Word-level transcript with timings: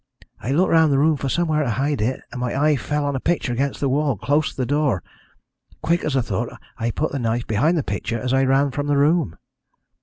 I 0.41 0.49
looked 0.49 0.71
round 0.71 0.91
the 0.91 0.97
room 0.97 1.15
for 1.15 1.29
somewhere 1.29 1.61
to 1.61 1.69
hide 1.69 2.01
it, 2.01 2.21
and 2.31 2.41
my 2.41 2.59
eye 2.59 2.75
fell 2.75 3.05
on 3.05 3.15
a 3.15 3.19
picture 3.19 3.53
against 3.53 3.79
the 3.79 3.87
wall, 3.87 4.17
close 4.17 4.49
to 4.49 4.57
the 4.57 4.65
door. 4.65 5.03
Quick 5.83 6.03
as 6.03 6.15
thought 6.15 6.49
I 6.79 6.89
put 6.89 7.11
the 7.11 7.19
knife 7.19 7.45
behind 7.45 7.77
the 7.77 7.83
picture 7.83 8.19
as 8.19 8.33
I 8.33 8.41
ran 8.45 8.71
from 8.71 8.87
the 8.87 8.97
room. 8.97 9.37